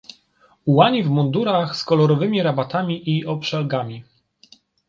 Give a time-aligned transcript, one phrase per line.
[0.65, 4.03] Ułani w mundurach z kolorowymi rabatami i obszlegami.